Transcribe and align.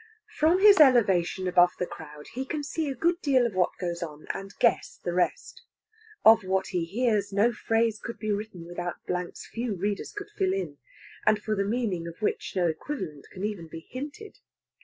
From 0.39 0.57
his 0.61 0.79
elevation 0.79 1.47
above 1.47 1.73
the 1.77 1.85
crowd 1.85 2.25
he 2.33 2.43
can 2.43 2.63
see 2.63 2.89
a 2.89 2.95
good 2.95 3.21
deal 3.21 3.45
of 3.45 3.53
what 3.53 3.77
goes 3.79 4.01
on, 4.01 4.25
and 4.33 4.51
guess 4.57 4.97
the 5.03 5.13
rest. 5.13 5.61
Of 6.25 6.43
what 6.43 6.69
he 6.69 6.85
hears, 6.85 7.31
no 7.31 7.51
phrase 7.53 7.99
could 8.03 8.17
be 8.17 8.31
written 8.31 8.65
without 8.65 9.05
blanks 9.05 9.45
few 9.45 9.75
readers 9.75 10.11
could 10.11 10.31
fill 10.35 10.53
in, 10.53 10.79
and 11.27 11.39
for 11.39 11.55
the 11.55 11.63
meaning 11.65 12.07
of 12.07 12.19
which 12.19 12.53
no 12.55 12.65
equivalent 12.65 13.27
can 13.31 13.43
even 13.43 13.67
be 13.67 13.85
hinted. 13.91 14.39